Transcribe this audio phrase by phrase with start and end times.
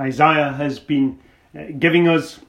[0.00, 1.18] Isaiah has been
[1.54, 2.40] uh, giving us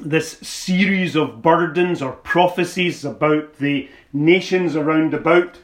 [0.00, 5.60] this series of burdens or prophecies about the nations around about,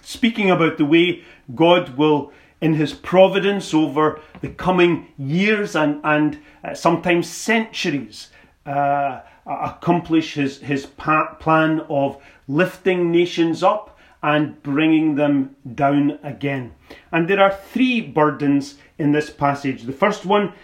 [0.00, 1.22] speaking about the way
[1.54, 8.30] God will, in His providence over the coming years and, and uh, sometimes centuries,
[8.64, 13.93] uh, accomplish His, his plan of lifting nations up
[14.24, 16.72] and bringing them down again.
[17.12, 19.82] And there are three burdens in this passage.
[19.82, 20.54] The first one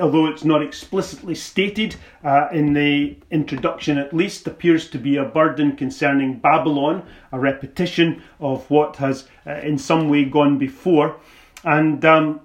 [0.00, 5.24] although it's not explicitly stated uh, in the introduction at least, appears to be a
[5.24, 11.20] burden concerning Babylon, a repetition of what has uh, in some way gone before.
[11.64, 12.40] And um,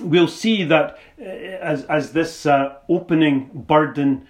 [0.00, 4.28] we'll see that uh, as, as this uh, opening burden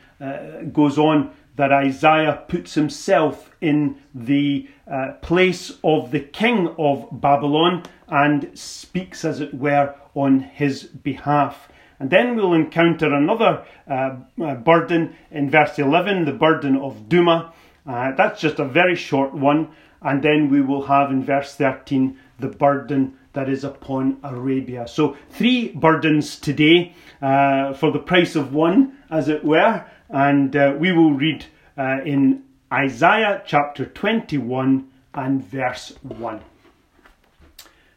[0.72, 7.82] goes on, that Isaiah puts himself in the uh, place of the king of Babylon
[8.08, 11.68] and speaks, as it were, on his behalf.
[11.98, 17.52] And then we'll encounter another uh, uh, burden in verse 11, the burden of Dumah.
[17.86, 19.68] Uh, that's just a very short one.
[20.02, 24.86] And then we will have in verse 13 the burden that is upon Arabia.
[24.86, 29.84] So, three burdens today uh, for the price of one, as it were.
[30.10, 36.40] And uh, we will read in Isaiah chapter 21 and verse 1.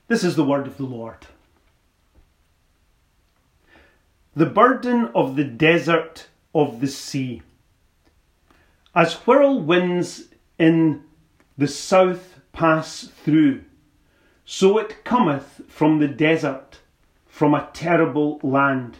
[0.08, 1.28] This is the word of the Lord.
[4.40, 7.42] the burden of the desert of the sea.
[8.96, 11.04] As whirlwinds in
[11.58, 13.64] the south pass through,
[14.46, 16.80] so it cometh from the desert,
[17.28, 18.96] from a terrible land.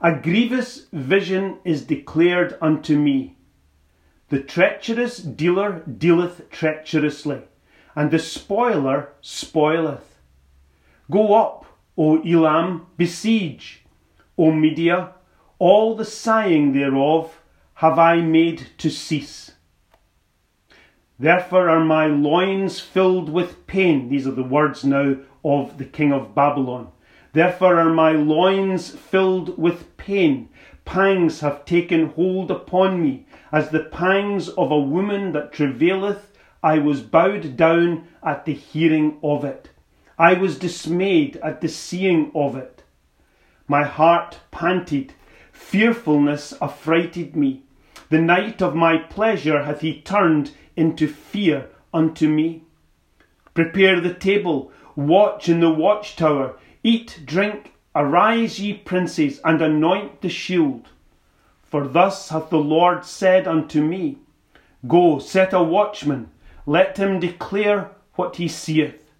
[0.00, 3.36] A grievous vision is declared unto me.
[4.34, 7.42] The treacherous dealer dealeth treacherously,
[7.94, 10.18] and the spoiler spoileth.
[11.08, 13.84] Go up, O Elam, besiege
[14.36, 15.12] O Media,
[15.60, 17.40] all the sighing thereof
[17.74, 19.52] have I made to cease.
[21.16, 24.08] Therefore are my loins filled with pain.
[24.08, 26.90] These are the words now of the king of Babylon.
[27.34, 30.48] Therefore are my loins filled with pain.
[30.84, 36.30] Pangs have taken hold upon me, as the pangs of a woman that travaileth.
[36.62, 39.70] I was bowed down at the hearing of it.
[40.18, 42.82] I was dismayed at the seeing of it.
[43.66, 45.14] My heart panted,
[45.52, 47.64] fearfulness affrighted me.
[48.10, 52.62] The night of my pleasure hath he turned into fear unto me.
[53.54, 60.28] Prepare the table, watch in the watchtower, eat, drink, arise, ye princes, and anoint the
[60.28, 60.88] shield.
[61.62, 64.18] For thus hath the Lord said unto me
[64.86, 66.30] Go, set a watchman,
[66.66, 69.10] let him declare what he seeth.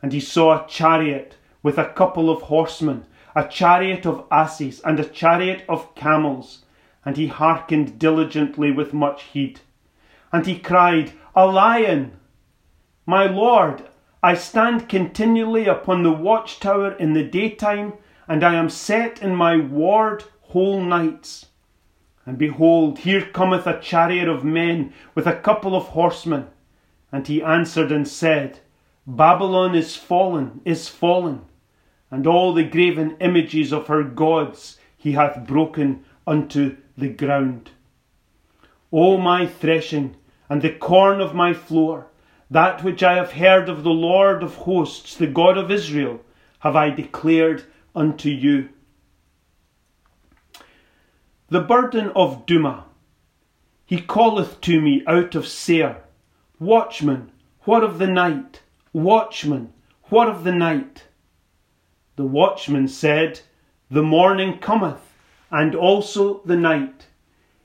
[0.00, 5.00] And he saw a chariot with a couple of horsemen a chariot of asses, and
[5.00, 6.64] a chariot of camels.
[7.04, 9.60] And he hearkened diligently with much heed.
[10.32, 12.18] And he cried, A lion!
[13.06, 13.84] My lord,
[14.22, 17.94] I stand continually upon the watchtower in the daytime,
[18.28, 21.46] and I am set in my ward whole nights.
[22.24, 26.46] And behold, here cometh a chariot of men with a couple of horsemen.
[27.10, 28.60] And he answered and said,
[29.06, 31.46] Babylon is fallen, is fallen
[32.12, 37.70] and all the graven images of her gods he hath broken unto the ground.
[38.92, 40.14] O my threshing,
[40.50, 42.08] and the corn of my floor,
[42.52, 46.20] that which I have heard of the Lord of hosts, the God of Israel,
[46.58, 47.64] have I declared
[47.96, 48.68] unto you.
[51.48, 52.84] The burden of Dumah.
[53.86, 56.02] He calleth to me out of Seir,
[56.58, 57.32] Watchman,
[57.62, 58.60] what of the night?
[58.92, 59.72] Watchman,
[60.10, 61.04] what of the night?
[62.16, 63.40] The watchman said,
[63.90, 65.14] The morning cometh,
[65.50, 67.06] and also the night.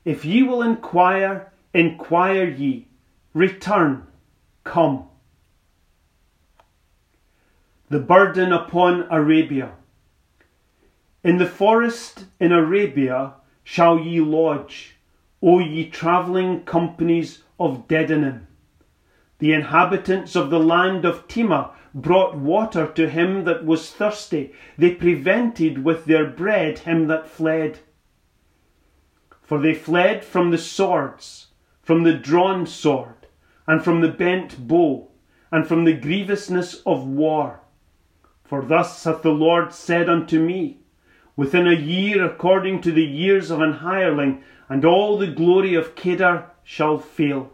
[0.06, 2.88] If ye will inquire, inquire ye.
[3.34, 4.06] Return,
[4.64, 5.08] come.
[7.90, 9.72] The burden upon Arabia.
[11.24, 13.34] In the forest in Arabia
[13.64, 14.96] shall ye lodge,
[15.42, 18.46] O ye travelling companies of Dedanim.
[19.38, 24.52] The inhabitants of the land of Tema brought water to him that was thirsty.
[24.76, 27.80] They prevented with their bread him that fled.
[29.42, 31.48] For they fled from the swords,
[31.82, 33.17] from the drawn sword,
[33.68, 35.08] and from the bent bow,
[35.52, 37.60] and from the grievousness of war.
[38.44, 40.78] For thus hath the Lord said unto me,
[41.36, 45.94] Within a year, according to the years of an hireling, and all the glory of
[45.94, 47.52] Kedar shall fail,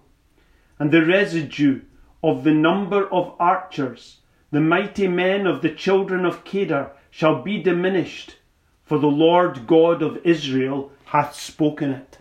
[0.79, 1.83] and the residue
[2.23, 4.23] of the number of archers
[4.55, 8.37] the mighty men of the children of Kedar shall be diminished,
[8.85, 12.19] for the Lord God of Israel hath spoken it.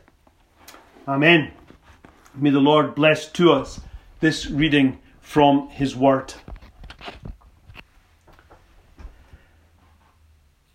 [1.08, 1.52] Amen.
[2.36, 3.80] May the Lord bless to us
[4.20, 6.34] this reading from his word.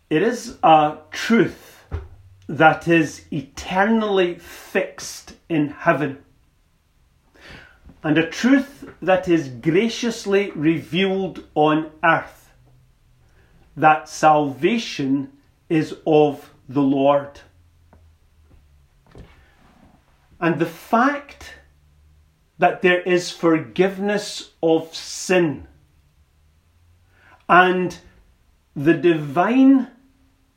[0.09, 1.85] It is a truth
[2.49, 6.19] that is eternally fixed in heaven,
[8.05, 12.53] and a truth that is graciously revealed on earth
[13.77, 15.33] that salvation
[15.69, 17.41] is of the Lord.
[20.41, 21.55] And the fact
[22.59, 25.67] that there is forgiveness of sin
[27.49, 27.99] and
[28.77, 29.89] the divine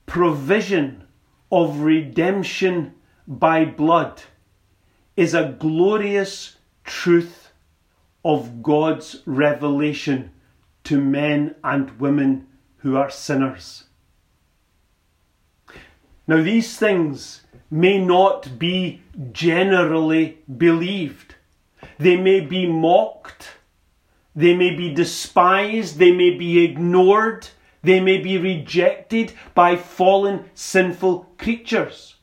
[0.06, 1.08] provision
[1.52, 2.94] of redemption
[3.28, 4.22] by blood
[5.16, 7.52] is a glorious truth
[8.24, 10.32] of God's revelation
[10.84, 13.86] to men and women who are sinners.
[16.28, 19.02] Now, these things may not be
[19.32, 21.36] generally believed.
[21.98, 23.50] They may be mocked,
[24.36, 27.48] they may be despised, they may be ignored,
[27.82, 32.16] they may be rejected by fallen sinful creatures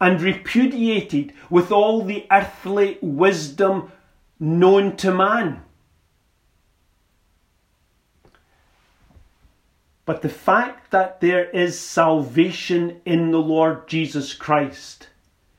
[0.00, 3.92] and repudiated with all the earthly wisdom
[4.40, 5.62] known to man.
[10.04, 15.08] But the fact that there is salvation in the Lord Jesus Christ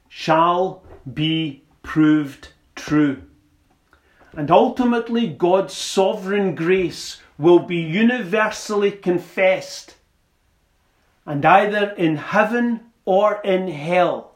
[0.09, 3.23] shall be proved true.
[4.35, 9.95] And ultimately, God's sovereign grace will be universally confessed.
[11.25, 14.35] And either in heaven or in hell,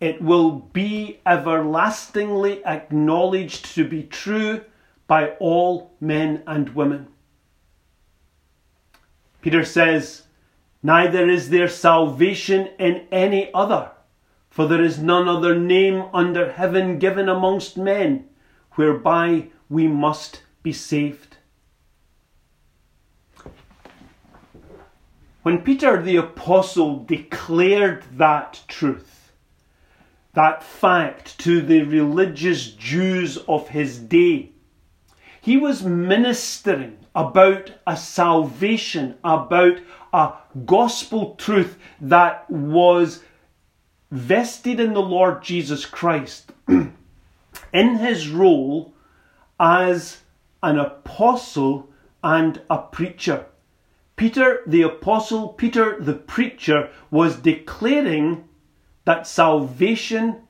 [0.00, 4.62] it will be everlastingly acknowledged to be true
[5.06, 7.08] by all men and women.
[9.46, 10.24] Peter says,
[10.82, 13.92] Neither is there salvation in any other,
[14.50, 18.24] for there is none other name under heaven given amongst men
[18.72, 21.36] whereby we must be saved.
[25.44, 29.30] When Peter the Apostle declared that truth,
[30.32, 34.55] that fact to the religious Jews of his day,
[35.46, 39.78] he was ministering about a salvation, about
[40.12, 40.32] a
[40.64, 43.22] gospel truth that was
[44.10, 46.90] vested in the Lord Jesus Christ in
[47.72, 48.92] his role
[49.60, 50.22] as
[50.64, 51.90] an apostle
[52.24, 53.46] and a preacher.
[54.16, 58.48] Peter the apostle, Peter the preacher, was declaring
[59.04, 60.42] that salvation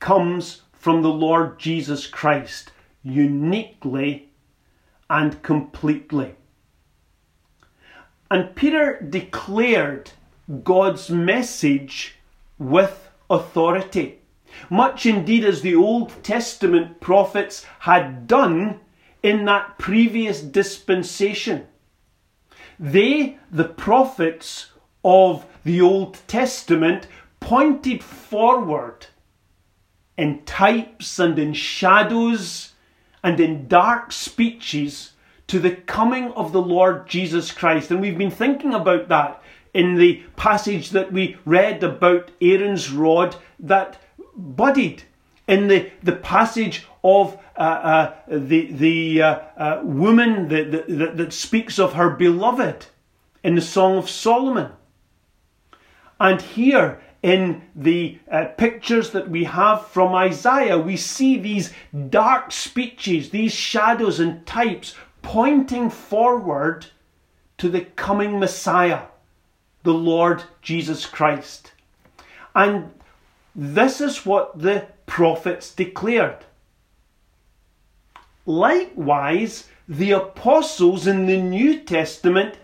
[0.00, 2.72] comes from the Lord Jesus Christ
[3.04, 4.30] uniquely
[5.08, 6.34] and completely.
[8.30, 10.10] And Peter declared
[10.64, 12.16] God's message
[12.58, 14.18] with authority,
[14.70, 18.80] much indeed as the Old Testament prophets had done
[19.22, 21.66] in that previous dispensation.
[22.78, 24.70] They, the prophets
[25.04, 27.06] of the Old Testament,
[27.40, 29.06] pointed forward
[30.16, 32.73] in types and in shadows
[33.24, 35.14] and in dark speeches
[35.46, 37.90] to the coming of the Lord Jesus Christ.
[37.90, 43.34] And we've been thinking about that in the passage that we read about Aaron's rod
[43.58, 44.00] that
[44.36, 45.02] budded,
[45.48, 51.32] in the, the passage of uh, uh, the, the uh, uh woman that, that, that
[51.32, 52.86] speaks of her beloved
[53.42, 54.70] in the Song of Solomon.
[56.18, 61.72] And here in the uh, pictures that we have from Isaiah, we see these
[62.10, 66.84] dark speeches, these shadows and types pointing forward
[67.56, 69.04] to the coming Messiah,
[69.84, 71.72] the Lord Jesus Christ.
[72.54, 72.92] And
[73.56, 76.44] this is what the prophets declared.
[78.44, 82.58] Likewise, the apostles in the New Testament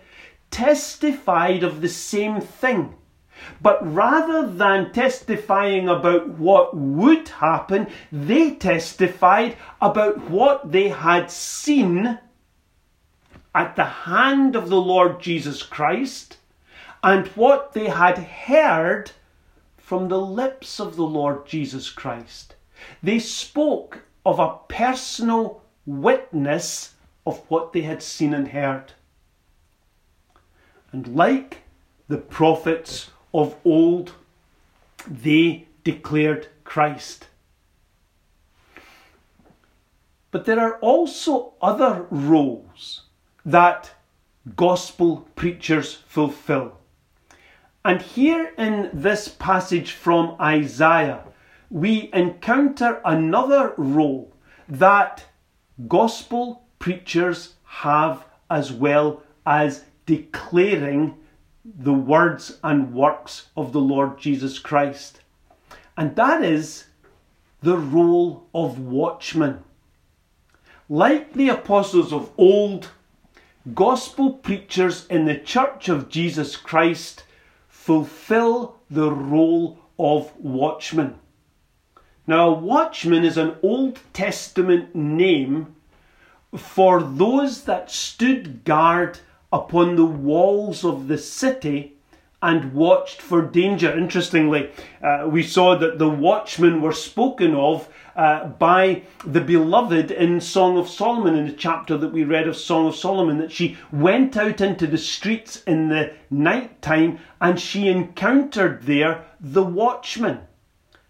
[0.51, 2.93] testified of the same thing.
[3.61, 12.19] But rather than testifying about what would happen, they testified about what they had seen
[13.53, 16.37] at the hand of the Lord Jesus Christ
[17.03, 19.11] and what they had heard
[19.77, 22.55] from the lips of the Lord Jesus Christ.
[23.03, 26.95] They spoke of a personal witness
[27.25, 28.93] of what they had seen and heard.
[30.91, 31.59] And like
[32.07, 34.13] the prophets of old,
[35.07, 37.27] they declared Christ.
[40.31, 43.03] But there are also other roles
[43.45, 43.91] that
[44.55, 46.77] gospel preachers fulfill.
[47.83, 51.23] And here in this passage from Isaiah,
[51.69, 54.33] we encounter another role
[54.69, 55.25] that
[55.87, 61.17] gospel preachers have as well as declaring
[61.63, 65.21] the words and works of the Lord Jesus Christ.
[65.95, 66.85] And that is
[67.61, 69.63] the role of watchmen.
[70.89, 72.89] Like the apostles of old,
[73.73, 77.23] gospel preachers in the Church of Jesus Christ
[77.67, 81.15] fulfill the role of watchman.
[82.25, 85.75] Now, watchman is an Old Testament name
[86.55, 89.19] for those that stood guard
[89.51, 91.95] upon the walls of the city
[92.41, 93.95] and watched for danger.
[93.95, 94.71] Interestingly,
[95.03, 100.77] uh, we saw that the watchmen were spoken of uh, by the beloved in Song
[100.77, 104.35] of Solomon, in the chapter that we read of Song of Solomon, that she went
[104.35, 110.39] out into the streets in the night time and she encountered there the watchmen.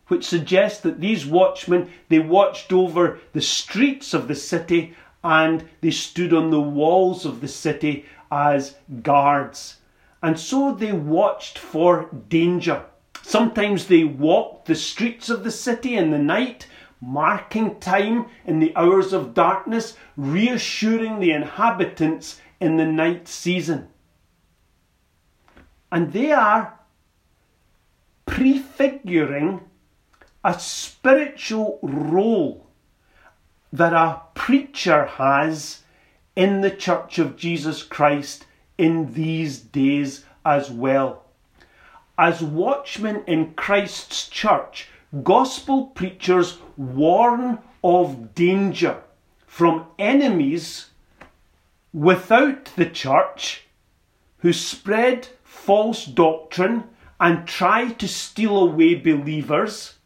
[0.08, 4.94] Which suggests that these watchmen they watched over the streets of the city
[5.24, 9.78] and they stood on the walls of the city as guards.
[10.24, 12.86] And so they watched for danger.
[13.22, 16.68] Sometimes they walked the streets of the city in the night,
[17.00, 23.90] marking time in the hours of darkness, reassuring the inhabitants in the night season.
[25.92, 26.80] And they are
[28.26, 29.62] prefiguring
[30.44, 32.68] a spiritual role
[33.74, 35.81] that a preacher has
[36.42, 41.26] in the Church of Jesus Christ in these days as well.
[42.18, 44.88] As watchmen in Christ's church,
[45.22, 49.04] gospel preachers warn of danger
[49.46, 50.88] from enemies
[51.94, 53.68] without the church
[54.40, 56.86] who spread false doctrine
[57.20, 60.00] and try to steal away believers.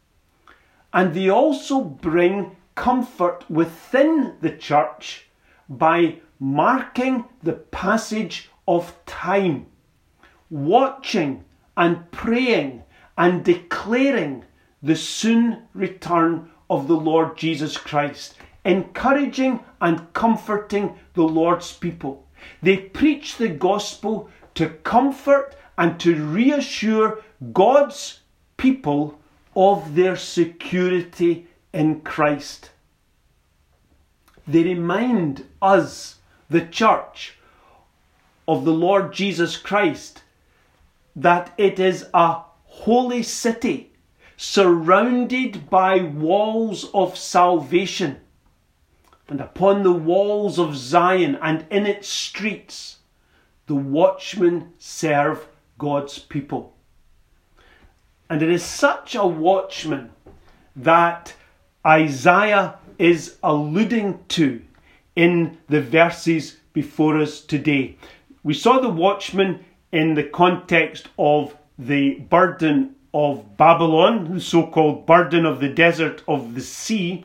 [0.92, 5.22] And they also bring comfort within the church
[5.68, 9.66] by marking the passage of time,
[10.50, 11.44] watching
[11.76, 12.82] and praying
[13.16, 14.44] and declaring
[14.82, 22.26] the soon return of the Lord Jesus Christ, encouraging and comforting the Lord's people.
[22.62, 28.20] They preach the gospel to comfort and to reassure God's
[28.56, 29.18] people
[29.54, 32.70] of their security in Christ.
[34.46, 36.16] They remind us,
[36.48, 37.36] the church,
[38.48, 40.22] of the Lord Jesus Christ,
[41.14, 43.92] that it is a holy city
[44.36, 48.20] surrounded by walls of salvation.
[49.28, 52.98] And upon the walls of Zion and in its streets,
[53.66, 55.48] the watchmen serve
[55.78, 56.74] God's people.
[58.30, 60.10] And it is such a watchman
[60.76, 61.34] that
[61.84, 64.62] Isaiah is alluding to
[65.16, 67.96] in the verses before us today.
[68.44, 75.06] We saw the watchman in the context of the burden of Babylon, the so called
[75.06, 77.24] burden of the desert of the sea,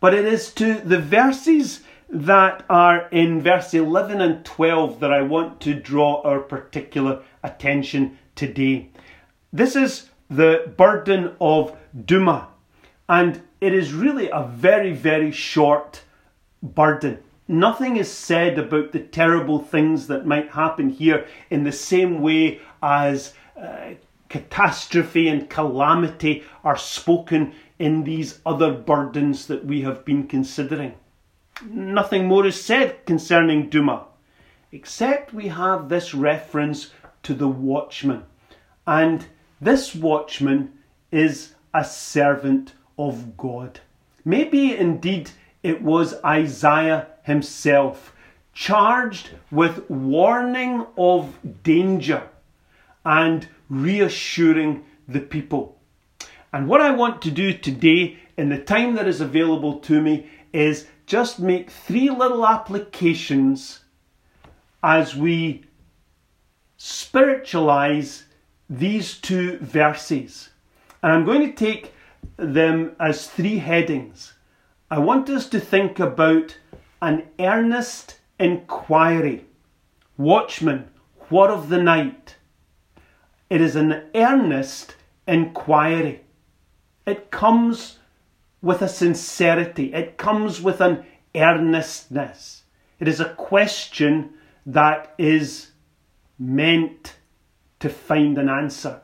[0.00, 5.22] but it is to the verses that are in verse 11 and 12 that I
[5.22, 8.90] want to draw our particular attention today.
[9.52, 12.46] This is the burden of Dumah,
[13.08, 16.02] and it is really a very, very short
[16.62, 17.18] burden.
[17.48, 22.60] Nothing is said about the terrible things that might happen here in the same way
[22.82, 23.94] as uh,
[24.28, 30.94] catastrophe and calamity are spoken in these other burdens that we have been considering.
[31.64, 34.04] Nothing more is said concerning Dumah,
[34.72, 36.90] except we have this reference
[37.22, 38.24] to the watchman.
[38.86, 39.26] And
[39.60, 40.72] this watchman
[41.10, 43.80] is a servant of God.
[44.24, 45.30] Maybe indeed
[45.66, 48.14] it was Isaiah himself,
[48.52, 52.22] charged with warning of danger
[53.04, 55.76] and reassuring the people.
[56.52, 60.30] And what I want to do today, in the time that is available to me,
[60.52, 63.80] is just make three little applications
[64.84, 65.64] as we
[66.76, 68.26] spiritualize
[68.70, 70.50] these two verses.
[71.02, 71.92] And I'm going to take
[72.36, 74.35] them as three headings.
[74.88, 76.58] I want us to think about
[77.02, 79.46] an earnest inquiry.
[80.16, 80.90] Watchman,
[81.28, 82.36] what of the night?
[83.50, 84.94] It is an earnest
[85.26, 86.22] inquiry.
[87.04, 87.98] It comes
[88.62, 92.62] with a sincerity, it comes with an earnestness.
[93.00, 95.72] It is a question that is
[96.38, 97.16] meant
[97.80, 99.02] to find an answer.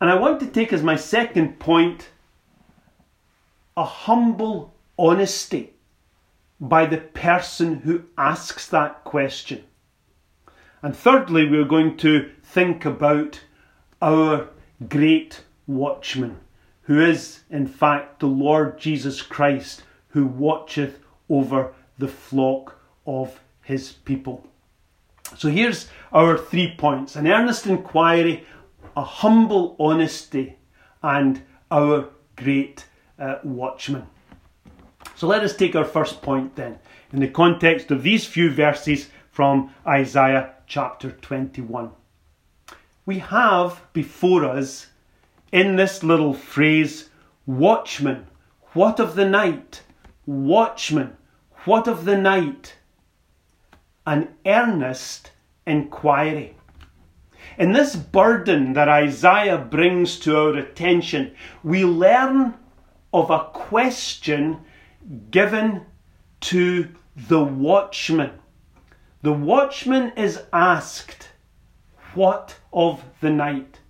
[0.00, 2.10] And I want to take as my second point
[3.78, 5.72] a humble honesty
[6.60, 9.62] by the person who asks that question.
[10.82, 13.40] And thirdly, we're going to think about
[14.02, 14.48] our
[14.88, 16.38] great watchman,
[16.82, 20.98] who is, in fact, the Lord Jesus Christ, who watcheth
[21.30, 24.44] over the flock of his people.
[25.36, 28.44] So here's our three points an earnest inquiry,
[28.96, 30.56] a humble honesty,
[31.00, 32.84] and our great
[33.18, 34.06] uh, watchman.
[35.14, 36.78] So let us take our first point then,
[37.12, 41.90] in the context of these few verses from Isaiah chapter 21.
[43.06, 44.88] We have before us,
[45.50, 47.08] in this little phrase,
[47.46, 48.26] watchman,
[48.74, 49.82] what of the night?
[50.26, 51.16] Watchman,
[51.64, 52.76] what of the night?
[54.06, 55.32] An earnest
[55.66, 56.56] inquiry.
[57.56, 61.34] In this burden that Isaiah brings to our attention,
[61.64, 62.54] we learn
[63.12, 64.58] of a question
[65.30, 65.86] given
[66.40, 68.32] to the watchman.
[69.22, 71.30] The watchman is asked,
[72.14, 73.80] What of the night?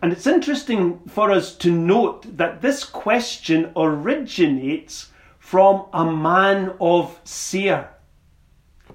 [0.00, 7.20] And it's interesting for us to note that this question originates from a man of
[7.24, 7.90] Seir.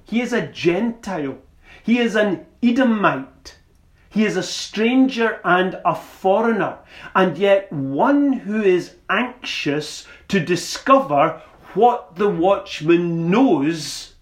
[0.04, 1.38] He is a Gentile,
[1.84, 3.57] he is an Edomite.
[4.10, 6.80] He is a stranger and a foreigner,
[7.14, 11.42] and yet one who is anxious to discover
[11.74, 14.14] what the watchman knows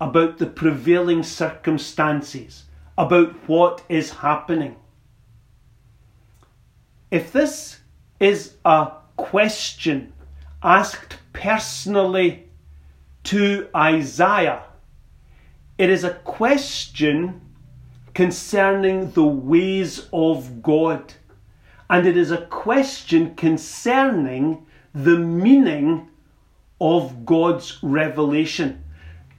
[0.00, 2.64] about the prevailing circumstances,
[2.96, 4.76] about what is happening.
[7.10, 7.80] If this
[8.20, 10.12] is a question
[10.62, 12.48] asked personally
[13.24, 14.62] to Isaiah,
[15.78, 17.40] it is a question
[18.16, 21.12] concerning the ways of God.
[21.90, 24.64] And it is a question concerning
[24.94, 26.08] the meaning
[26.80, 28.82] of God's revelation.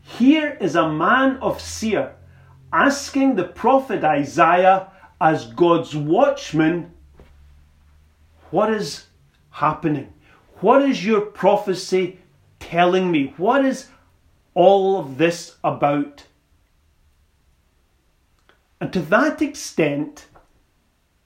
[0.03, 2.13] Here is a man of Seir
[2.71, 6.91] asking the prophet Isaiah, as God's watchman,
[8.51, 9.07] what is
[9.49, 10.13] happening?
[10.59, 12.19] What is your prophecy
[12.59, 13.33] telling me?
[13.37, 13.87] What is
[14.53, 16.27] all of this about?
[18.79, 20.27] And to that extent,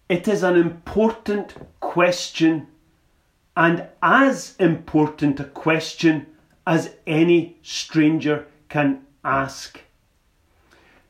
[0.08, 2.68] it is an important question
[3.56, 6.28] and as important a question
[6.66, 9.82] as any stranger can ask.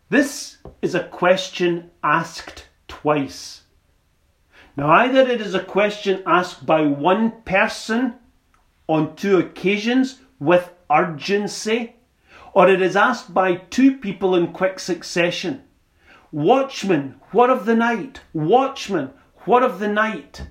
[0.10, 3.62] This is a question asked twice.
[4.76, 8.16] Now, either it is a question asked by one person
[8.88, 11.96] on two occasions with urgency,
[12.54, 15.64] or it is asked by two people in quick succession.
[16.32, 18.22] Watchman, what of the night?
[18.34, 19.12] Watchman,
[19.46, 20.48] what of the night?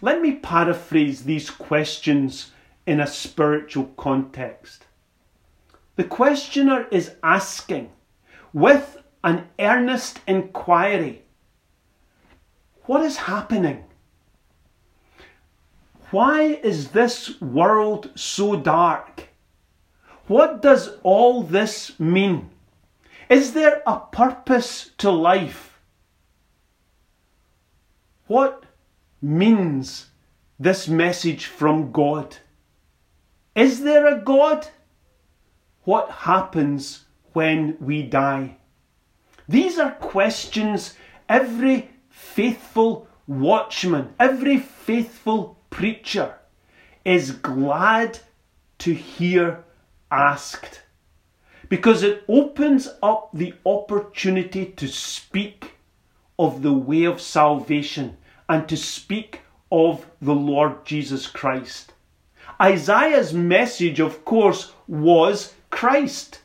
[0.00, 2.50] Let me paraphrase these questions
[2.86, 4.86] in a spiritual context.
[5.96, 7.90] The questioner is asking,
[8.52, 11.22] with an earnest inquiry,
[12.82, 13.84] what is happening?
[16.10, 19.28] Why is this world so dark?
[20.26, 22.50] What does all this mean?
[23.34, 25.80] Is there a purpose to life?
[28.28, 28.62] What
[29.20, 30.10] means
[30.56, 32.36] this message from God?
[33.56, 34.68] Is there a God?
[35.82, 38.58] What happens when we die?
[39.48, 40.94] These are questions
[41.28, 46.36] every faithful watchman, every faithful preacher
[47.04, 48.20] is glad
[48.78, 49.64] to hear
[50.12, 50.83] asked
[51.68, 55.72] because it opens up the opportunity to speak
[56.38, 58.16] of the way of salvation
[58.48, 61.92] and to speak of the Lord Jesus Christ.
[62.60, 66.40] Isaiah's message, of course, was Christ.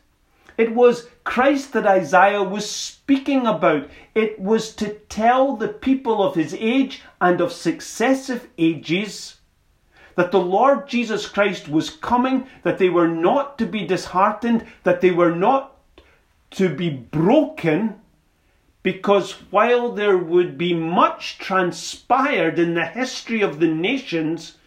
[0.58, 3.90] It was Christ that Isaiah was speaking about.
[4.16, 9.39] It was to tell the people of his age and of successive ages
[10.20, 15.00] that the Lord Jesus Christ was coming, that they were not to be disheartened, that
[15.00, 15.78] they were not
[16.52, 18.02] to be broken,
[18.84, 24.58] because while there would be much transpired in the history of the nations,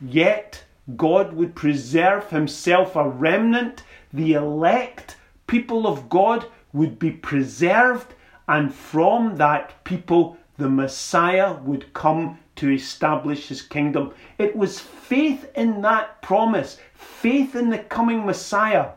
[0.00, 0.64] yet
[0.96, 3.82] God would preserve himself a remnant,
[4.14, 8.14] the elect people of God would be preserved,
[8.48, 14.12] and from that people the Messiah would come to establish his kingdom.
[14.38, 18.90] It was faith in that promise, faith in the coming Messiah,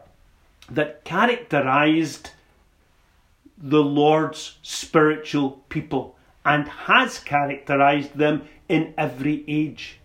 [0.70, 2.32] that characterized
[3.58, 10.00] the Lord's spiritual people and has characterized them in every age.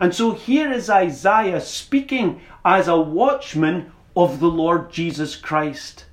[0.00, 6.06] And so here is Isaiah speaking as a watchman of the Lord Jesus Christ.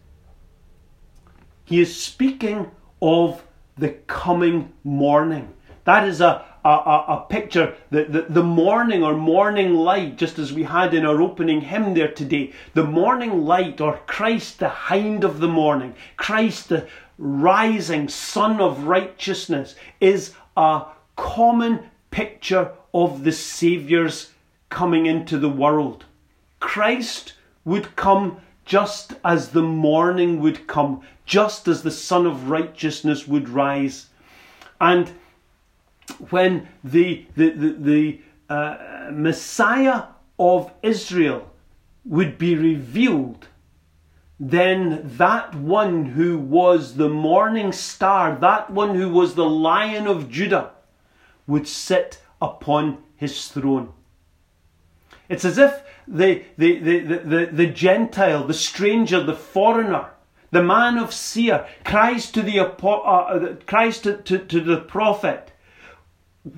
[1.64, 3.44] He is speaking of
[3.78, 5.54] the coming morning.
[5.84, 10.52] That is a, a, a, picture, the, the, the morning or morning light, just as
[10.52, 12.52] we had in our opening hymn there today.
[12.74, 16.88] The morning light, or Christ, the hind of the morning, Christ, the
[17.18, 24.34] rising sun of righteousness, is a common picture of the Saviour's
[24.70, 26.06] coming into the world.
[26.60, 33.28] Christ would come just as the morning would come, just as the Sun of Righteousness
[33.28, 34.10] would rise.
[34.80, 35.14] And
[36.30, 38.22] when the, the, the, the
[38.54, 40.04] uh, Messiah
[40.38, 41.50] of Israel
[42.04, 43.48] would be revealed,
[44.40, 50.30] then that one who was the morning star, that one who was the lion of
[50.30, 50.72] Judah,
[51.48, 53.94] would sit upon his throne.
[55.30, 60.12] It's as if the, the, the, the, the, Gentile, the stranger, the foreigner,
[60.52, 65.52] the man of Seir cries to the, uh, cries to, to, to the prophet,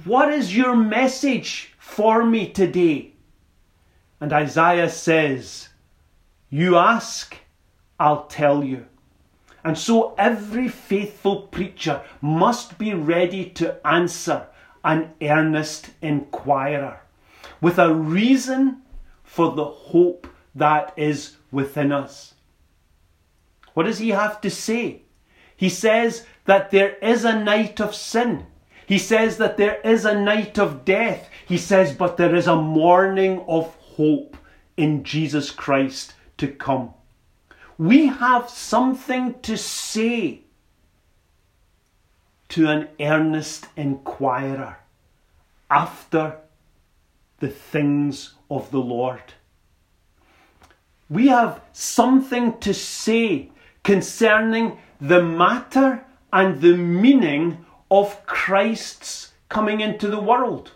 [0.03, 3.13] What is your message for me today?
[4.21, 5.69] And Isaiah says,
[6.49, 7.35] You ask,
[7.99, 8.85] I'll tell you.
[9.63, 14.47] And so every faithful preacher must be ready to answer
[14.83, 17.01] an earnest inquirer
[17.61, 18.81] with a reason
[19.23, 22.33] for the hope that is within us.
[23.73, 25.03] What does he have to say?
[25.55, 28.45] He says that there is a night of sin.
[28.85, 31.29] He says that there is a night of death.
[31.47, 34.35] He says, but there is a morning of hope
[34.77, 36.93] in Jesus Christ to come.
[37.77, 40.41] We have something to say
[42.49, 44.77] to an earnest inquirer
[45.69, 46.37] after
[47.39, 49.33] the things of the Lord.
[51.09, 53.51] We have something to say
[53.83, 60.71] concerning the matter and the meaning of Christ's coming into the world.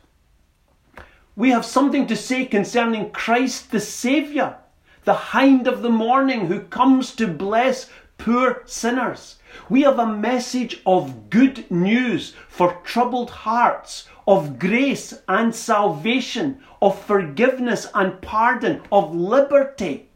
[1.35, 4.57] We have something to say concerning Christ the Saviour,
[5.03, 7.89] the hind of the morning who comes to bless
[8.23, 9.35] poor sinners.
[9.67, 16.97] We have a message of good news for troubled hearts, of grace and salvation, of
[17.03, 20.09] forgiveness and pardon, of liberty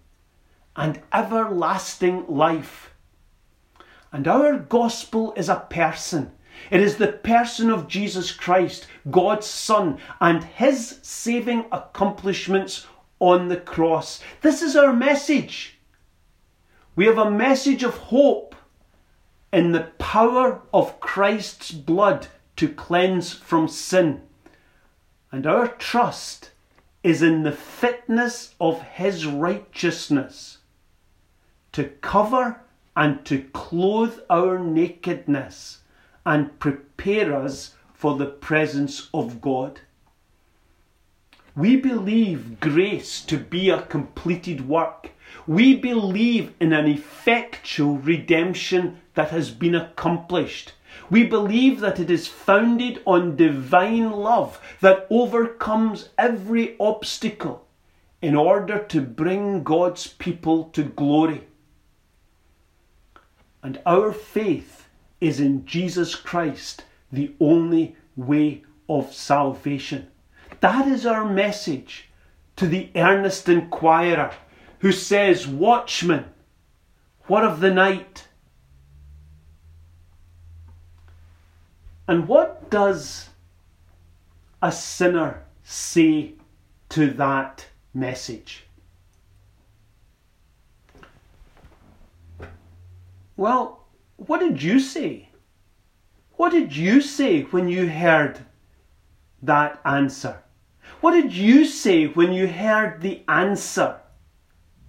[0.78, 2.94] and everlasting life.
[4.14, 6.32] And our gospel is a person.
[6.72, 12.88] It is the person of Jesus Christ, God's Son, and his saving accomplishments
[13.20, 14.22] on the cross.
[14.40, 15.77] This is our message.
[16.98, 18.56] We have a message of hope
[19.54, 24.24] in the power of Christ's blood to cleanse from sin.
[25.32, 26.50] And our trust
[27.04, 30.58] is in the fitness of His righteousness
[31.74, 32.62] to cover
[32.96, 35.82] and to clothe our nakedness
[36.26, 39.82] and prepare us for the presence of God.
[41.56, 45.12] We believe grace to be a completed work.
[45.48, 50.74] We believe in an effectual redemption that has been accomplished.
[51.10, 57.66] We believe that it is founded on divine love that overcomes every obstacle
[58.22, 61.48] in order to bring God's people to glory.
[63.64, 64.88] And our faith
[65.22, 70.08] is in Jesus Christ, the only way of salvation.
[70.60, 72.10] That is our message
[72.58, 74.34] to the earnest inquirer
[74.80, 76.26] who says, Watchman,
[77.28, 78.28] what of the night?
[82.08, 83.30] And what does
[84.62, 86.34] a sinner say
[86.90, 88.64] to that message?
[93.36, 93.86] Well,
[94.16, 95.30] what did you say?
[96.38, 98.40] What did you say when you heard
[99.42, 100.44] that answer?
[101.02, 103.98] What did you say when you heard the answer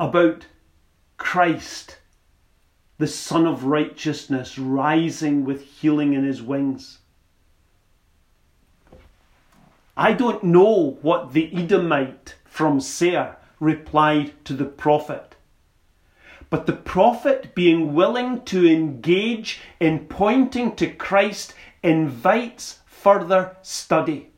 [0.00, 0.46] about
[1.16, 1.98] Christ,
[2.98, 6.98] the Sun of Righteousness, rising with healing in his wings?
[9.96, 15.34] I don't know what the Edomite from Seir replied to the prophet.
[16.50, 24.30] But the prophet being willing to engage in pointing to Christ invites further study.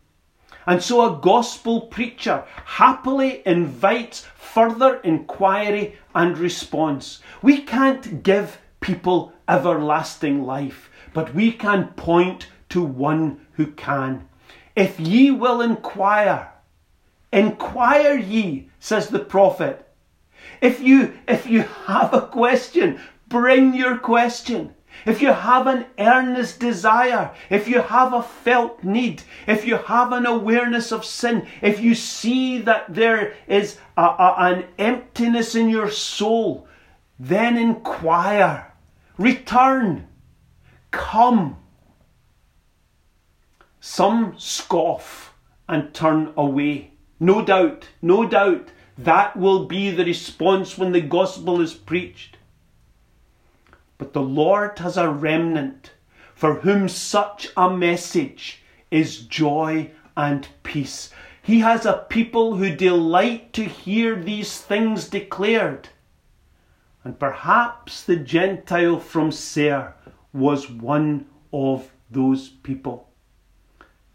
[0.71, 7.19] And so a gospel preacher happily invites further inquiry and response.
[7.43, 14.29] We can't give people everlasting life, but we can point to one who can.
[14.77, 16.53] If ye will inquire,
[17.33, 19.89] inquire ye, says the prophet.
[20.61, 24.77] If you if you have a question, bring your question.
[25.07, 30.13] If you have an earnest desire, if you have a felt need, if you have
[30.13, 35.69] an awareness of sin, if you see that there is a, a, an emptiness in
[35.69, 36.67] your soul,
[37.19, 38.73] then inquire,
[39.17, 40.09] return,
[40.91, 41.57] come.
[43.81, 45.35] Some scoff
[45.69, 46.93] and turn away.
[47.19, 52.37] No doubt, no doubt, that will be the response when the gospel is preached.
[54.01, 55.93] But the Lord has a remnant
[56.35, 61.11] for whom such a message is joy and peace.
[61.43, 65.91] He has a people who delight to hear these things declared.
[67.05, 69.95] And perhaps the Gentile from Seir
[70.33, 73.11] was one of those people.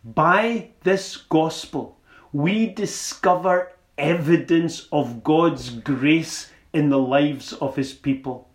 [0.03, 1.99] By this gospel,
[2.33, 8.49] we discover evidence of God's grace in the lives of His people.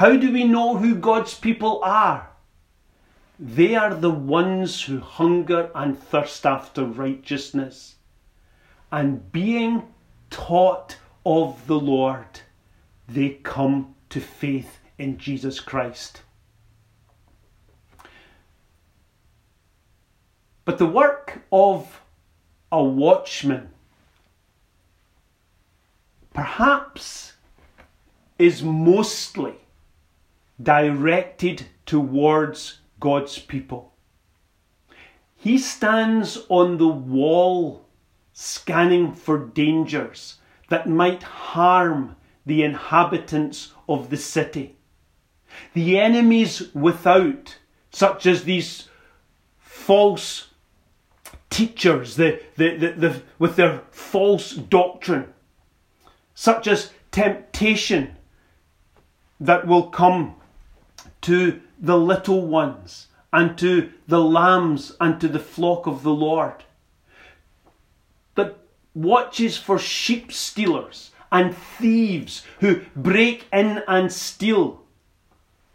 [0.00, 2.30] How do we know who God's people are?
[3.38, 7.96] They are the ones who hunger and thirst after righteousness
[8.90, 9.92] and being
[10.30, 12.40] taught of the Lord,
[13.10, 16.22] they come to faith in Jesus Christ.
[20.64, 22.00] But the work of
[22.72, 23.68] a watchman
[26.32, 27.34] perhaps
[28.38, 29.56] is mostly
[30.62, 33.94] directed towards God's people.
[35.36, 37.86] He stands on the wall
[38.32, 40.36] scanning for dangers
[40.68, 44.76] that might harm the inhabitants of the city.
[45.74, 47.56] The enemies without,
[47.90, 48.88] such as these
[49.58, 50.48] false
[51.48, 55.32] teachers the, the, the, the, with their false doctrine,
[56.34, 58.16] such as temptation
[59.40, 60.36] that will come
[61.22, 66.64] to the little ones and to the lambs and to the flock of the Lord.
[68.34, 68.56] That
[68.94, 74.82] watches for sheep stealers and thieves who break in and steal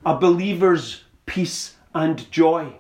[0.05, 2.73] a believer's peace and joy.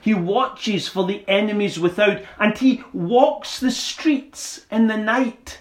[0.00, 5.60] He watches for the enemies without and he walks the streets in the night,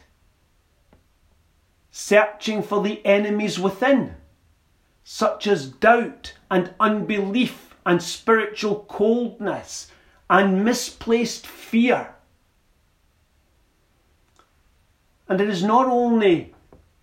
[1.90, 4.16] searching for the enemies within,
[5.10, 9.90] such as doubt and unbelief and spiritual coldness
[10.30, 12.14] and misplaced fear.
[15.30, 16.54] And it is not only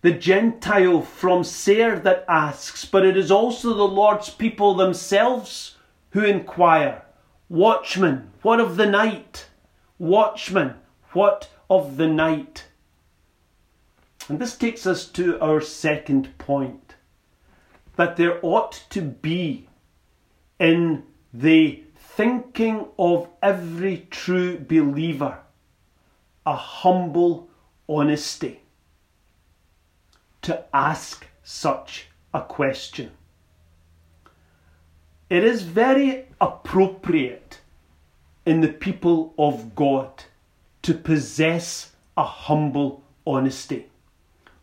[0.01, 5.75] the Gentile from Seir that asks, but it is also the Lord's people themselves
[6.11, 7.01] who inquire
[7.49, 9.47] Watchman, what of the night?
[9.97, 10.75] Watchman,
[11.13, 12.67] what of the night?
[14.29, 16.84] And this takes us to our second point
[17.95, 19.67] that there ought to be
[20.59, 21.03] in
[21.33, 25.39] the thinking of every true believer
[26.45, 27.49] a humble
[27.89, 28.61] honesty
[30.41, 33.11] to ask such a question
[35.29, 37.59] it is very appropriate
[38.45, 40.23] in the people of God
[40.83, 43.87] to possess a humble honesty.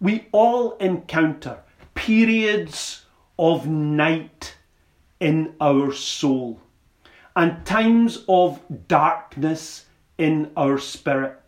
[0.01, 1.59] We all encounter
[1.95, 3.02] periods
[3.43, 4.55] of night
[5.19, 6.61] in our soul
[7.35, 11.41] and times of darkness in our spirit.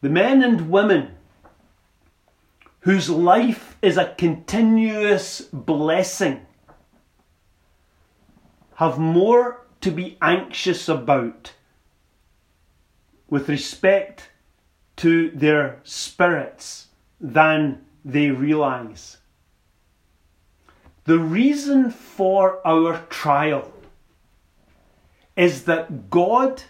[0.00, 1.16] The men and women
[2.80, 6.46] whose life is a continuous blessing
[8.76, 11.54] have more to be anxious about
[13.28, 14.30] with respect
[14.98, 16.86] to their spirits
[17.20, 19.16] than they realize.
[21.04, 23.72] The reason for our trial
[25.36, 26.62] is that God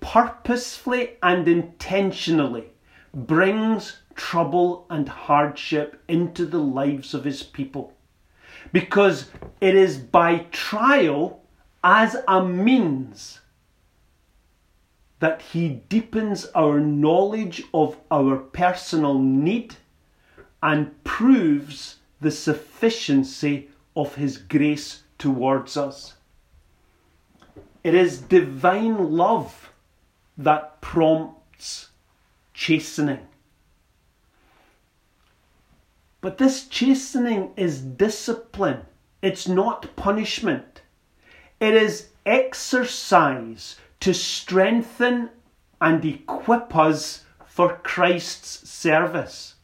[0.00, 2.70] purposefully and intentionally
[3.14, 7.94] brings trouble and hardship into the lives of his people.
[8.72, 11.42] Because it is by trial
[11.82, 13.40] as a means
[15.22, 19.76] that He deepens our knowledge of our personal need
[20.60, 26.14] and proves the sufficiency of His grace towards us.
[27.84, 29.70] It is divine love
[30.38, 31.88] that prompts
[32.54, 33.26] chastening.
[36.20, 38.82] But this chastening is discipline,
[39.20, 40.82] it's not punishment.
[41.58, 45.30] It is exercise to strengthen
[45.80, 49.56] and equip us for Christ's service.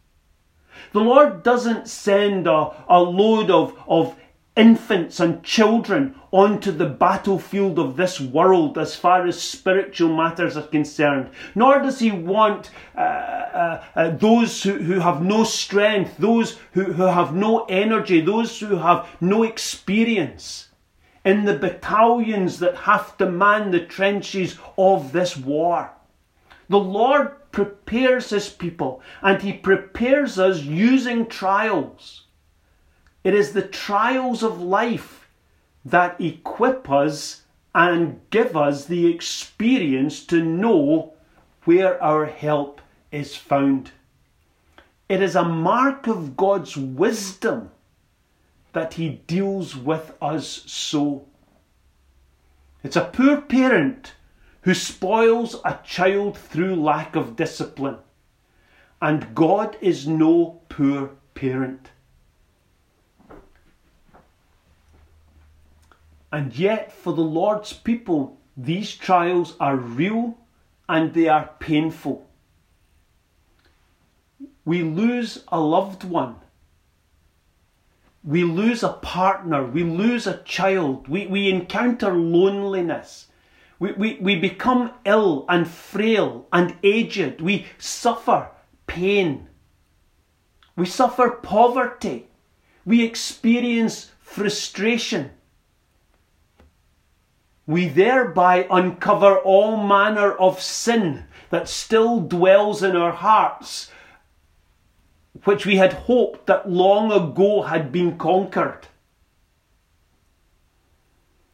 [0.93, 4.17] The Lord doesn't send a, a load of, of
[4.59, 10.67] infants and children onto the battlefield of this world as far as spiritual matters are
[10.67, 11.31] concerned.
[11.55, 16.93] Nor does He want uh, uh, uh, those who, who have no strength, those who,
[16.93, 20.69] who have no energy, those who have no experience
[21.25, 25.91] in the battalions that have to man the trenches of this war.
[26.69, 32.25] The Lord prepares His people and He prepares us using trials
[33.29, 35.29] it is the trials of life
[35.85, 37.43] that equip us
[37.75, 41.13] and give us the experience to know
[41.65, 42.81] where our help
[43.13, 43.91] is found.
[45.09, 47.71] It is a mark of God's wisdom
[48.73, 51.27] that He deals with us so.
[52.83, 54.15] It's a poor parent
[54.63, 57.99] who spoils a child through lack of discipline.
[59.01, 61.91] And God is no poor parent.
[66.31, 70.37] And yet, for the Lord's people, these trials are real
[70.89, 72.27] and they are painful.
[74.65, 76.37] We lose a loved one.
[78.23, 79.65] We lose a partner.
[79.65, 81.09] We lose a child.
[81.09, 83.29] We, we encounter loneliness.
[83.79, 87.41] We, we, we become ill and frail and aged.
[87.41, 88.51] We suffer
[88.87, 89.49] pain.
[90.77, 92.29] We suffer poverty.
[92.85, 95.31] We experience frustration
[97.69, 103.93] we thereby uncover all manner of sin that still dwells in our hearts,
[105.45, 108.88] which we had hoped that long ago had been conquered.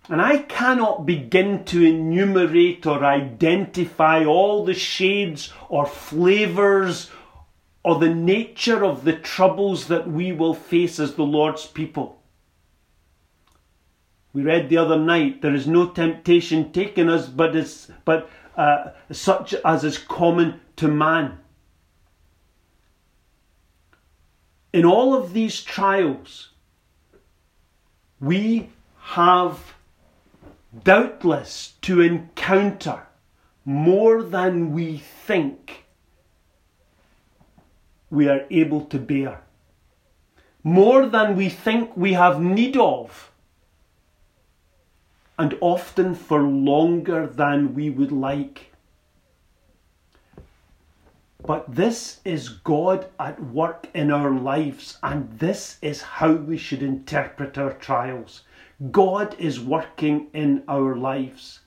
[0.08, 7.10] And I cannot begin to enumerate or identify all the shades or flavours
[7.82, 12.20] or the nature of the troubles that we will face as the Lord's people.
[14.34, 18.90] We read the other night, there is no temptation taken us, but, is, but uh,
[19.10, 21.38] such as is common to man.
[24.72, 26.50] In all of these trials,
[28.18, 29.73] we have
[30.82, 33.06] doubtless to encounter
[33.64, 35.84] more than we think
[38.10, 39.40] we are able to bear,
[40.62, 43.30] more than we think we have need of
[45.38, 48.70] and often for longer than we would like.
[51.46, 56.82] But this is God at work in our lives, and this is how we should
[56.82, 58.42] interpret our trials.
[58.90, 61.60] God is working in our lives.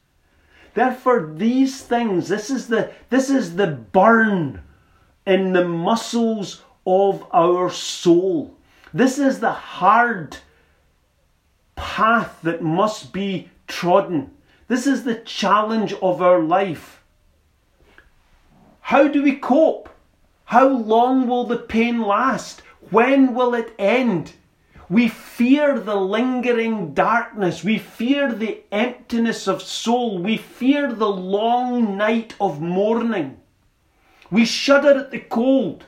[0.74, 4.62] Therefore, these things, this is the, this is the burn
[5.26, 8.56] in the muscles of our soul.
[8.94, 10.38] This is the hard
[11.76, 14.32] path that must be trodden.
[14.68, 17.02] This is the challenge of our life.
[18.82, 19.90] How do we cope?
[20.46, 22.62] How long will the pain last?
[22.90, 24.34] When will it end?
[24.90, 27.64] We fear the lingering darkness.
[27.64, 30.20] We fear the emptiness of soul.
[30.20, 33.38] We fear the long night of mourning.
[34.32, 35.86] We shudder at the cold.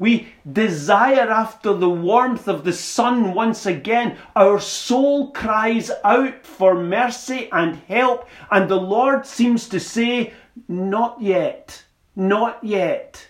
[0.00, 4.16] We desire after the warmth of the sun once again.
[4.34, 10.32] Our soul cries out for mercy and help, and the Lord seems to say,
[10.66, 11.84] Not yet,
[12.16, 13.28] not yet.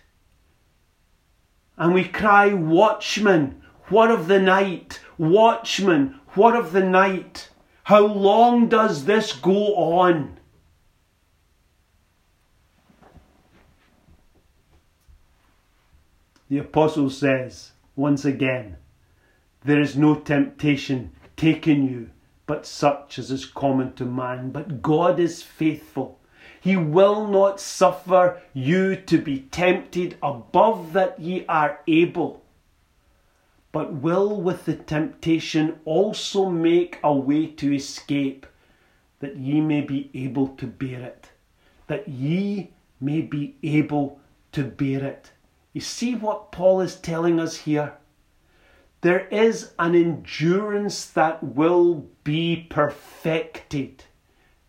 [1.77, 5.01] And we cry, Watchman, what of the night?
[5.21, 7.51] Watchman, what of the night?
[7.85, 10.39] How long does this go on?
[16.49, 18.77] the apostle says once again,
[19.65, 22.11] There is no temptation taken you
[22.51, 24.51] but such as is common to man.
[24.51, 26.19] But God is faithful.
[26.61, 32.43] He will not suffer you to be tempted above that ye are able,
[33.73, 38.47] but will with the temptation also make a way to escape,
[39.21, 41.29] that ye may be able to bear it.
[41.87, 44.21] That ye may be able
[44.53, 45.33] to bear it.
[45.73, 47.95] You see what Paul is telling us here?
[49.03, 54.05] there is an endurance that will be perfected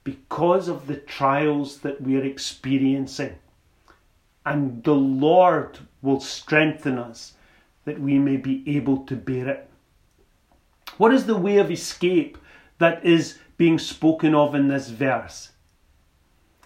[0.03, 3.35] because of the trials that we're experiencing.
[4.45, 7.33] And the Lord will strengthen us
[7.85, 9.69] that we may be able to bear it.
[10.97, 12.37] What is the way of escape
[12.77, 15.51] that is being spoken of in this verse?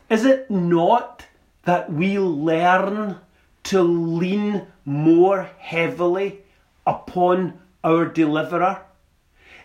[0.10, 1.26] Is it not
[1.64, 3.18] that we learn
[3.64, 6.42] to lean more heavily
[6.86, 8.82] upon our deliverer?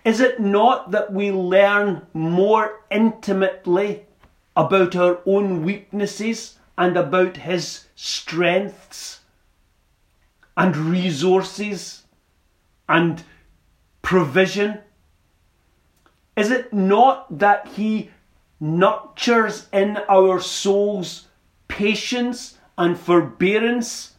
[0.05, 4.07] Is it not that we learn more intimately
[4.57, 9.20] about our own weaknesses and about his strengths
[10.61, 12.03] and resources
[12.87, 13.25] and
[14.03, 14.79] provision?
[16.37, 18.11] Is it not that he
[18.61, 21.29] nurtures in our souls
[21.69, 24.13] patience and forbearance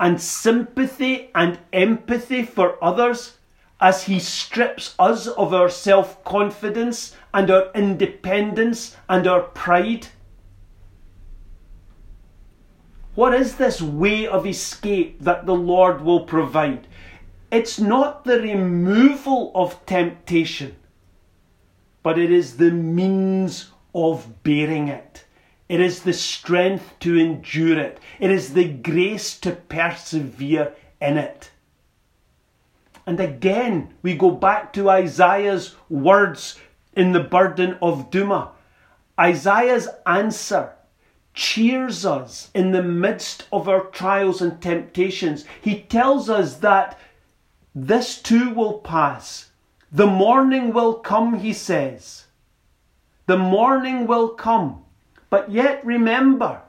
[0.00, 3.38] and sympathy and empathy for others
[3.80, 10.08] as He strips us of our self confidence and our independence and our pride?
[13.18, 16.86] What is this way of escape that the Lord will provide?
[17.50, 20.76] It's not the removal of temptation,
[22.04, 25.24] but it is the means of bearing it.
[25.68, 27.98] It is the strength to endure it.
[28.20, 31.50] It is the grace to persevere in it.
[33.04, 36.60] And again, we go back to Isaiah's words
[36.92, 38.50] in the burden of Dumah.
[39.18, 40.77] Isaiah's answer
[41.38, 45.44] cheers us in the midst of our trials and temptations.
[45.62, 46.98] He tells us that
[47.72, 49.52] this too will pass.
[49.92, 52.26] The morning will come, he says.
[53.26, 54.84] The morning will come.
[55.30, 56.62] But yet remember,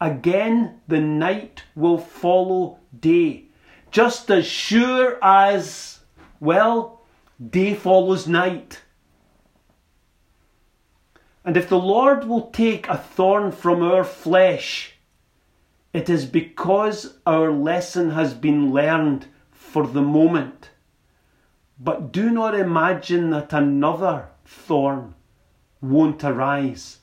[0.00, 3.44] again the night will follow day.
[3.90, 6.00] Just as sure as,
[6.40, 7.02] well,
[7.50, 8.80] day follows night.
[11.44, 14.94] And if the Lord will take a thorn from our flesh,
[15.92, 20.70] it is because our lesson has been learned for the moment.
[21.78, 25.14] But do not imagine that another thorn
[25.80, 26.98] won't arise.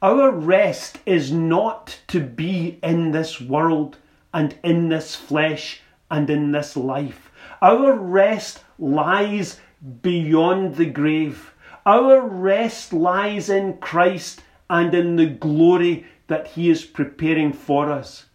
[0.00, 3.98] Our rest is not to be in this world
[4.34, 5.80] and in this flesh
[6.10, 7.30] and in this life.
[7.60, 9.60] Our rest lies
[10.02, 11.51] beyond the grave.
[11.84, 18.26] Our rest lies in Christ and in the glory that He is preparing for us.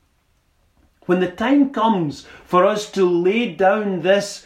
[1.05, 4.45] When the time comes for us to lay down this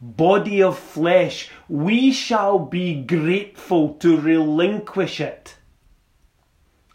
[0.00, 5.56] body of flesh, we shall be grateful to relinquish it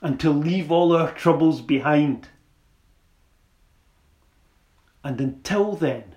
[0.02, 2.30] and to leave all our troubles behind.
[5.04, 6.16] And until then,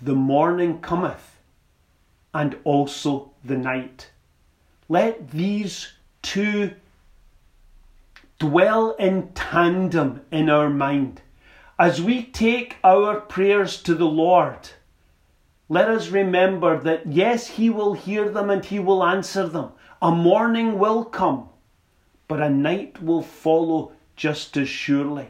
[0.00, 1.38] the morning cometh,
[2.34, 4.10] and also the night.
[4.88, 6.72] Let these two
[8.38, 11.22] dwell in tandem in our mind.
[11.78, 14.70] As we take our prayers to the Lord,
[15.68, 19.72] let us remember that yes, He will hear them and He will answer them.
[20.00, 21.48] A morning will come
[22.28, 25.28] but a night will follow just as surely.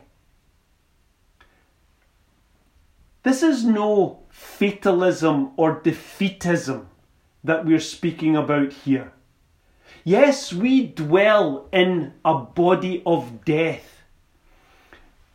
[3.22, 6.86] This is no fatalism or defeatism
[7.42, 9.12] that we're speaking about here.
[10.06, 14.02] Yes, we dwell in a body of death,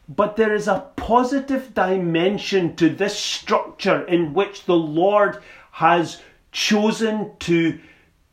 [0.08, 6.22] but there is a positive dimension to this structure in which the Lord has
[6.54, 7.82] chosen to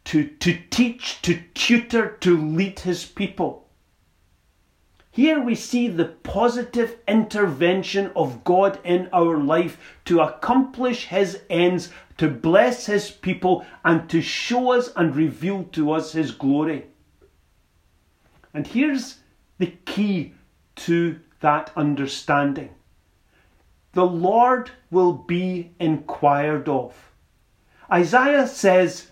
[0.05, 3.67] to, to teach, to tutor, to lead his people.
[5.11, 11.91] Here we see the positive intervention of God in our life to accomplish his ends,
[12.19, 16.87] to bless his people, and to show us and reveal to us his glory.
[18.53, 19.19] And here's
[19.59, 20.35] the key
[20.77, 22.71] to that understanding
[23.93, 26.95] the Lord will be inquired of.
[27.91, 29.09] Isaiah says,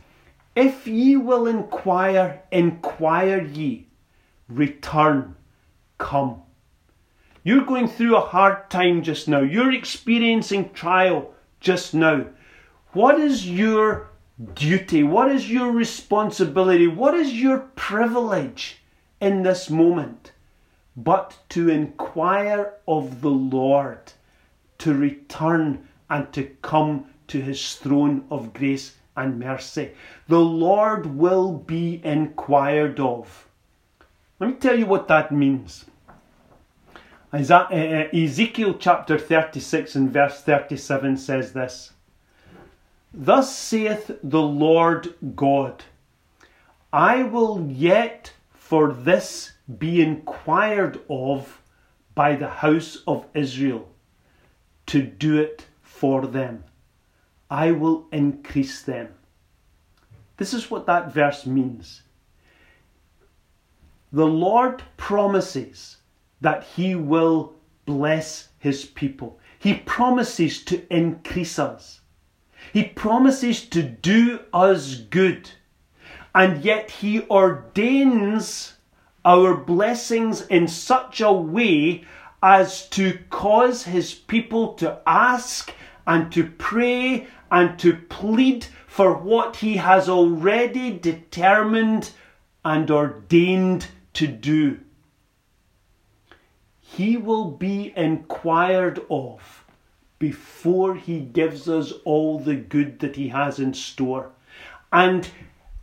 [0.54, 3.88] if ye will inquire, inquire ye.
[4.48, 5.34] Return,
[5.98, 6.42] come.
[7.42, 9.40] You're going through a hard time just now.
[9.40, 12.26] You're experiencing trial just now.
[12.96, 14.08] What is your
[14.54, 15.02] duty?
[15.02, 16.86] What is your responsibility?
[16.86, 18.78] What is your privilege
[19.20, 20.32] in this moment?
[20.96, 24.14] But to inquire of the Lord,
[24.78, 29.90] to return and to come to his throne of grace and mercy.
[30.26, 33.46] The Lord will be inquired of.
[34.40, 35.84] Let me tell you what that means.
[37.34, 41.92] Eh, eh, Ezekiel chapter 36 and verse 37 says this
[43.12, 45.84] Thus saith the Lord God,
[46.92, 51.60] I will yet for this be inquired of
[52.14, 53.88] by the house of Israel,
[54.86, 56.64] to do it for them.
[57.50, 59.14] I will increase them.
[60.36, 62.02] This is what that verse means.
[64.12, 65.98] The Lord promises
[66.40, 67.54] that He will
[67.84, 69.38] bless His people.
[69.58, 72.00] He promises to increase us.
[72.72, 75.50] He promises to do us good.
[76.34, 78.74] And yet He ordains
[79.24, 82.04] our blessings in such a way
[82.42, 85.72] as to cause His people to ask
[86.06, 92.10] and to pray and to plead for what He has already determined
[92.64, 94.80] and ordained to do.
[96.80, 99.65] He will be inquired of
[100.18, 104.30] before He gives us all the good that He has in store.
[104.92, 105.28] And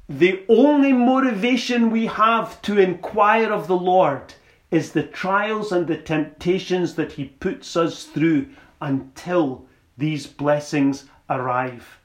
[0.10, 4.34] the only motivation we have to inquire of the Lord
[4.72, 8.48] is the trials and the temptations that He puts us through
[8.82, 9.66] until
[9.98, 12.00] these blessings arrive.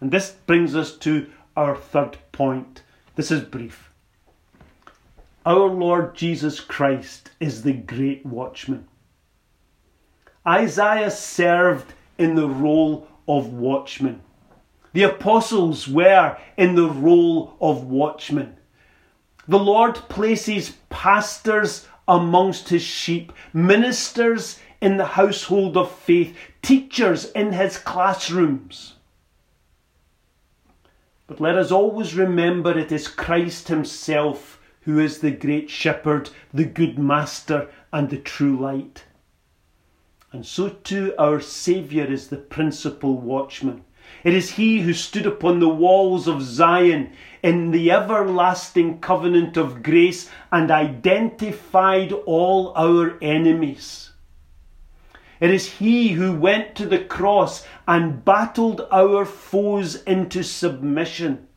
[0.00, 2.82] And this brings us to our third point.
[3.16, 3.90] This is brief.
[5.44, 8.86] Our Lord Jesus Christ is the great watchman.
[10.46, 14.20] Isaiah served in the role of watchman.
[14.92, 18.56] The apostles were in the role of watchmen.
[19.48, 27.52] The Lord places pastors amongst his sheep, ministers in the household of faith, teachers in
[27.52, 28.94] his classrooms.
[31.26, 36.64] But let us always remember it is Christ himself who is the great shepherd, the
[36.64, 39.04] good master, and the true light.
[40.32, 43.84] And so too our Saviour is the principal watchman.
[44.24, 47.12] It is he who stood upon the walls of Zion
[47.42, 54.12] in the everlasting covenant of grace and identified all our enemies.
[55.38, 61.48] It is he who went to the cross and battled our foes into submission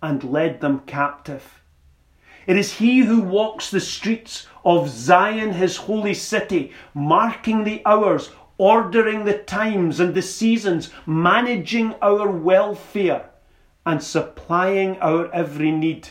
[0.00, 1.59] and led them captive.
[2.46, 8.30] It is he who walks the streets of Zion, his holy city, marking the hours,
[8.58, 13.30] ordering the times and the seasons, managing our welfare,
[13.86, 16.08] and supplying our every need.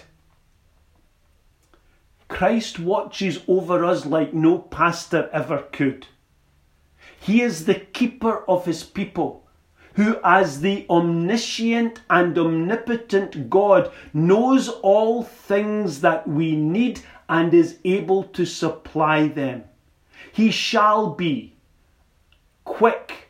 [2.28, 6.08] Christ watches over us like no pastor ever could.
[7.20, 9.49] He is the keeper of his people,
[10.00, 17.80] who, as the omniscient and omnipotent God, knows all things that we need and is
[17.84, 19.66] able to supply them.
[20.32, 21.58] He shall be
[22.64, 23.28] quick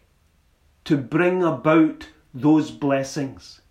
[0.86, 3.62] to bring about those blessings.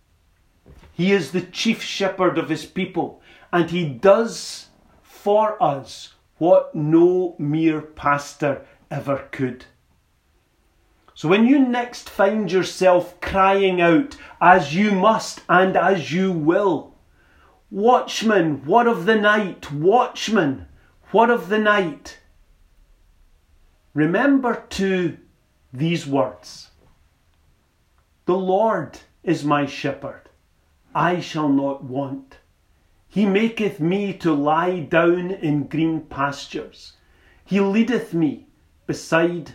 [0.92, 3.22] He is the chief shepherd of his people,
[3.53, 4.70] and he does
[5.05, 9.66] for us what no mere pastor ever could.
[11.18, 16.94] So when you next find yourself crying out, as you must and as you will,
[17.72, 19.72] Watchman, what of the night?
[19.72, 20.68] Watchman,
[21.10, 22.20] what of the night?
[23.94, 25.18] Remember to
[25.72, 26.70] these words
[28.26, 30.28] The Lord is my shepherd,
[30.94, 32.36] I shall not want.
[33.08, 36.92] He maketh me to lie down in green pastures.
[37.44, 38.46] He leadeth me
[38.86, 39.54] beside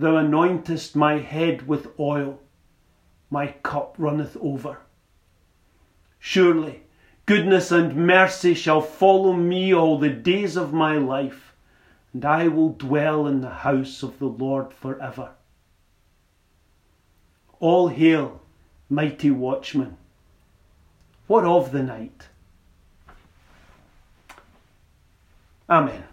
[0.00, 2.40] Thou anointest my head with oil.
[3.28, 4.78] My cup runneth over.
[6.18, 6.84] Surely
[7.26, 11.52] goodness and mercy shall follow me all the days of my life,
[12.14, 15.32] and I will dwell in the house of the Lord for ever.
[17.58, 18.40] All hail,
[18.88, 19.98] mighty watchman.
[21.26, 22.28] What of the night?
[25.68, 26.04] Amen.